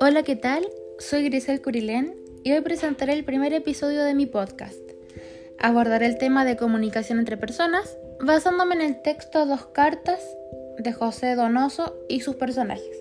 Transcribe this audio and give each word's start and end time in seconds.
Hola, 0.00 0.22
¿qué 0.24 0.36
tal? 0.36 0.64
Soy 0.98 1.24
Grisel 1.24 1.62
Curilén 1.62 2.14
y 2.44 2.52
hoy 2.52 2.60
presentaré 2.60 3.12
el 3.12 3.24
primer 3.24 3.52
episodio 3.52 4.04
de 4.04 4.14
mi 4.14 4.26
podcast. 4.26 4.78
Abordaré 5.58 6.06
el 6.06 6.18
tema 6.18 6.44
de 6.44 6.56
comunicación 6.56 7.18
entre 7.18 7.36
personas 7.36 7.98
basándome 8.20 8.74
en 8.76 8.82
el 8.82 9.02
texto 9.02 9.46
Dos 9.46 9.66
cartas 9.66 10.20
de 10.78 10.92
José 10.92 11.34
Donoso 11.34 11.96
y 12.08 12.20
sus 12.20 12.36
personajes. 12.36 12.96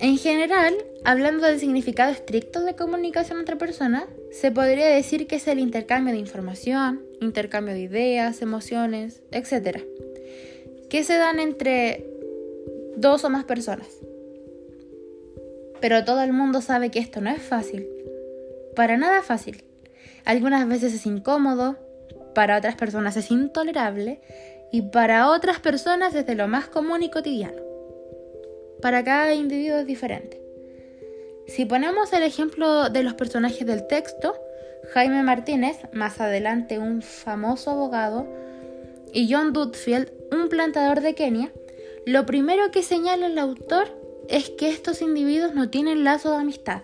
En 0.00 0.16
general, 0.16 0.74
hablando 1.04 1.46
del 1.46 1.60
significado 1.60 2.10
estricto 2.10 2.64
de 2.64 2.74
comunicación 2.74 3.38
entre 3.38 3.56
personas, 3.56 4.04
se 4.32 4.50
podría 4.50 4.86
decir 4.86 5.26
que 5.26 5.36
es 5.36 5.46
el 5.46 5.58
intercambio 5.58 6.14
de 6.14 6.18
información, 6.18 7.02
intercambio 7.20 7.74
de 7.74 7.80
ideas, 7.80 8.40
emociones, 8.40 9.22
etc. 9.30 9.82
que 10.88 11.04
se 11.04 11.18
dan 11.18 11.38
entre 11.38 12.06
dos 12.96 13.24
o 13.24 13.30
más 13.30 13.44
personas. 13.44 13.88
Pero 15.82 16.02
todo 16.02 16.22
el 16.22 16.32
mundo 16.32 16.62
sabe 16.62 16.90
que 16.90 16.98
esto 16.98 17.20
no 17.20 17.28
es 17.28 17.42
fácil. 17.42 17.86
Para 18.74 18.96
nada 18.96 19.20
fácil. 19.20 19.64
Algunas 20.24 20.66
veces 20.66 20.94
es 20.94 21.04
incómodo, 21.04 21.76
para 22.34 22.56
otras 22.56 22.76
personas 22.76 23.18
es 23.18 23.30
intolerable 23.30 24.22
y 24.72 24.80
para 24.80 25.28
otras 25.28 25.60
personas 25.60 26.14
es 26.14 26.24
de 26.24 26.36
lo 26.36 26.48
más 26.48 26.68
común 26.68 27.02
y 27.02 27.10
cotidiano. 27.10 27.69
Para 28.82 29.04
cada 29.04 29.34
individuo 29.34 29.78
es 29.78 29.86
diferente. 29.86 30.40
Si 31.46 31.64
ponemos 31.64 32.12
el 32.12 32.22
ejemplo 32.22 32.90
de 32.90 33.02
los 33.02 33.14
personajes 33.14 33.66
del 33.66 33.86
texto, 33.86 34.34
Jaime 34.92 35.22
Martínez, 35.22 35.78
más 35.92 36.20
adelante 36.20 36.78
un 36.78 37.02
famoso 37.02 37.70
abogado, 37.70 38.26
y 39.12 39.32
John 39.32 39.52
Dudfield, 39.52 40.12
un 40.30 40.48
plantador 40.48 41.00
de 41.00 41.14
Kenia, 41.14 41.52
lo 42.06 42.24
primero 42.24 42.70
que 42.70 42.82
señala 42.82 43.26
el 43.26 43.38
autor 43.38 43.88
es 44.28 44.50
que 44.50 44.68
estos 44.68 45.02
individuos 45.02 45.54
no 45.54 45.70
tienen 45.70 46.04
lazo 46.04 46.30
de 46.30 46.36
amistad, 46.36 46.82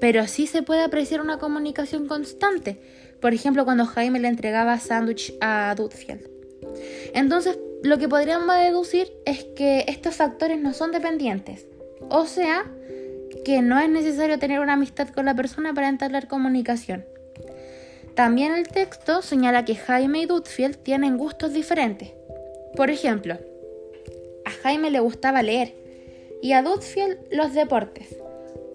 pero 0.00 0.26
sí 0.28 0.46
se 0.46 0.62
puede 0.62 0.82
apreciar 0.82 1.20
una 1.20 1.38
comunicación 1.38 2.06
constante, 2.06 2.78
por 3.20 3.32
ejemplo 3.32 3.64
cuando 3.64 3.86
Jaime 3.86 4.20
le 4.20 4.28
entregaba 4.28 4.78
sándwich 4.78 5.34
a 5.40 5.74
Dudfield. 5.74 6.28
Entonces, 7.14 7.58
lo 7.82 7.98
que 7.98 8.08
podríamos 8.08 8.54
deducir 8.56 9.12
es 9.24 9.44
que 9.56 9.84
estos 9.88 10.16
factores 10.16 10.60
no 10.60 10.74
son 10.74 10.92
dependientes, 10.92 11.66
o 12.10 12.26
sea, 12.26 12.66
que 13.44 13.62
no 13.62 13.78
es 13.78 13.88
necesario 13.88 14.38
tener 14.38 14.60
una 14.60 14.74
amistad 14.74 15.08
con 15.08 15.24
la 15.24 15.34
persona 15.34 15.72
para 15.72 15.88
entablar 15.88 16.28
comunicación. 16.28 17.06
También 18.14 18.52
el 18.52 18.68
texto 18.68 19.22
señala 19.22 19.64
que 19.64 19.76
Jaime 19.76 20.20
y 20.20 20.26
Dudfield 20.26 20.76
tienen 20.76 21.16
gustos 21.16 21.54
diferentes. 21.54 22.12
Por 22.76 22.90
ejemplo, 22.90 23.38
a 24.44 24.50
Jaime 24.50 24.90
le 24.90 25.00
gustaba 25.00 25.42
leer 25.42 25.74
y 26.42 26.52
a 26.52 26.62
Dudfield 26.62 27.18
los 27.30 27.54
deportes, 27.54 28.14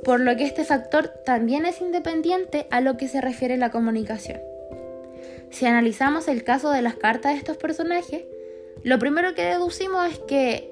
por 0.04 0.20
lo 0.20 0.36
que 0.36 0.46
este 0.46 0.64
factor 0.64 1.10
también 1.26 1.66
es 1.66 1.80
independiente 1.80 2.66
a 2.72 2.82
lo 2.82 2.98
que 2.98 3.08
se 3.08 3.22
refiere 3.22 3.58
la 3.58 3.70
comunicación. 3.70 4.40
Si 5.52 5.66
analizamos 5.66 6.28
el 6.28 6.44
caso 6.44 6.72
de 6.72 6.82
las 6.82 6.96
cartas 6.96 7.34
de 7.34 7.38
estos 7.38 7.58
personajes, 7.58 8.24
lo 8.86 9.00
primero 9.00 9.34
que 9.34 9.44
deducimos 9.44 10.12
es 10.12 10.20
que 10.20 10.72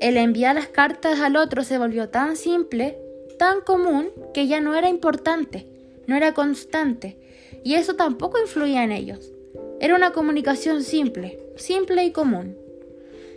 el 0.00 0.16
enviar 0.16 0.56
las 0.56 0.66
cartas 0.66 1.20
al 1.20 1.36
otro 1.36 1.62
se 1.62 1.78
volvió 1.78 2.08
tan 2.08 2.36
simple, 2.36 2.98
tan 3.38 3.60
común, 3.60 4.08
que 4.34 4.48
ya 4.48 4.60
no 4.60 4.74
era 4.74 4.88
importante, 4.88 5.68
no 6.08 6.16
era 6.16 6.34
constante, 6.34 7.16
y 7.62 7.74
eso 7.74 7.94
tampoco 7.94 8.40
influía 8.40 8.82
en 8.82 8.90
ellos. 8.90 9.30
Era 9.78 9.94
una 9.94 10.10
comunicación 10.10 10.82
simple, 10.82 11.38
simple 11.54 12.04
y 12.04 12.10
común. 12.10 12.58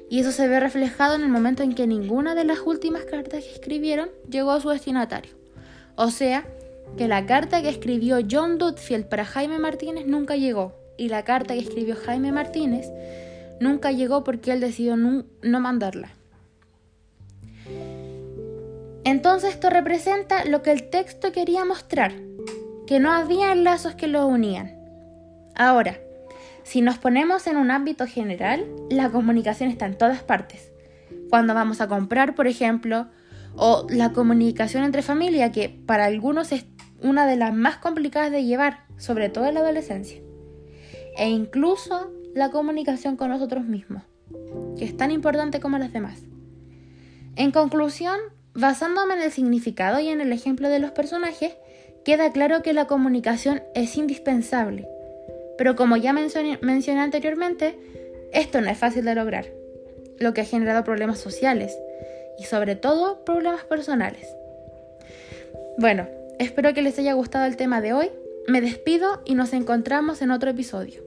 Y 0.10 0.22
eso 0.22 0.32
se 0.32 0.48
ve 0.48 0.60
reflejado 0.60 1.14
en 1.14 1.22
el 1.22 1.30
momento 1.30 1.62
en 1.62 1.76
que 1.76 1.86
ninguna 1.86 2.34
de 2.34 2.44
las 2.44 2.62
últimas 2.66 3.06
cartas 3.06 3.44
que 3.44 3.52
escribieron 3.52 4.10
llegó 4.28 4.50
a 4.50 4.62
su 4.62 4.70
destinatario. 4.70 5.34
O 5.96 6.10
sea, 6.10 6.48
que 6.98 7.08
la 7.08 7.28
carta 7.28 7.62
que 7.62 7.70
escribió 7.70 8.18
John 8.28 8.58
Dudfield 8.58 9.10
para 9.10 9.26
Jaime 9.26 9.60
Martínez 9.60 10.08
nunca 10.08 10.36
llegó. 10.36 10.74
Y 10.98 11.10
la 11.10 11.24
carta 11.24 11.54
que 11.54 11.60
escribió 11.60 11.96
Jaime 11.96 12.32
Martínez 12.32 12.88
nunca 13.60 13.92
llegó 13.92 14.24
porque 14.24 14.52
él 14.52 14.60
decidió 14.60 14.96
no, 14.98 15.26
mandarla. 15.60 16.10
Entonces 19.04 19.54
esto 19.54 19.70
representa 19.70 20.46
lo 20.46 20.62
que 20.62 20.72
el 20.72 20.90
texto 20.90 21.32
quería 21.32 21.64
mostrar, 21.66 22.14
que 22.86 23.00
no 23.00 23.12
había 23.12 23.56
lazos 23.56 23.96
que 23.96 24.08
lo 24.08 24.28
unían. 24.28 24.76
Ahora, 25.56 26.00
si 26.64 26.82
nos 26.82 26.98
ponemos 26.98 27.48
en 27.48 27.58
un 27.58 27.72
ámbito 27.72 28.06
general, 28.06 28.66
la 28.90 29.10
comunicación 29.10 29.70
está 29.70 29.86
en 29.86 29.98
todas 29.98 30.24
partes. 30.24 30.72
Cuando 31.30 31.54
vamos 31.54 31.80
a 31.80 31.88
comprar, 31.88 32.36
por 32.36 32.48
ejemplo, 32.48 33.08
o 33.56 33.88
la 33.90 34.12
comunicación 34.12 34.84
entre 34.84 35.02
familia, 35.02 35.52
que 35.52 35.70
para 35.70 36.06
algunos 36.06 36.52
es 36.52 36.66
una 37.02 37.26
de 37.26 37.38
las 37.38 37.54
más 37.54 37.78
complicadas 37.78 38.32
de 38.32 38.44
llevar, 38.44 38.86
sobre 38.98 39.30
todo 39.30 39.46
en 39.46 39.56
la 39.56 39.62
adolescencia. 39.62 40.22
E 41.18 41.30
incluso 41.30 42.12
la 42.38 42.52
comunicación 42.52 43.18
con 43.18 43.30
nosotros 43.30 43.66
mismos, 43.66 44.04
que 44.78 44.86
es 44.86 44.96
tan 44.96 45.12
importante 45.12 45.60
como 45.60 45.78
las 45.78 45.92
demás. 45.92 46.22
En 47.36 47.52
conclusión, 47.52 48.18
basándome 48.54 49.16
en 49.16 49.22
el 49.22 49.32
significado 49.32 50.00
y 50.00 50.10
en 50.10 50.22
el 50.22 50.32
ejemplo 50.32 50.70
de 50.70 50.80
los 50.80 50.92
personajes, 50.92 51.56
queda 52.06 52.32
claro 52.32 52.62
que 52.62 52.74
la 52.74 52.88
comunicación 52.88 53.62
es 53.76 53.98
indispensable 53.98 54.88
pero 55.58 55.76
como 55.76 55.98
ya 55.98 56.14
mencioné, 56.14 56.60
anteriormente, 57.02 57.78
esto 58.32 58.62
no 58.62 58.70
es 58.70 58.78
fácil 58.78 59.04
de 59.06 59.16
lograr, 59.16 59.48
lo 60.20 60.34
que 60.34 60.42
ha 60.42 60.46
generado 60.46 60.84
problemas 60.84 61.20
sociales 61.20 61.78
y 62.38 62.44
sobre 62.44 62.76
todo 62.76 63.26
problemas 63.26 63.64
personales. 63.64 64.28
Bueno, 65.80 66.08
espero 66.40 66.74
que 66.74 66.84
les 66.84 66.98
haya 67.00 67.14
gustado 67.14 67.46
el 67.46 67.58
tema 67.58 67.82
de 67.82 67.94
hoy. 67.94 68.12
Me 68.48 68.62
despido 68.62 69.22
y 69.26 69.36
nos 69.36 69.54
encontramos 69.54 70.22
en 70.22 70.32
otro 70.32 70.52
episodio. 70.52 71.02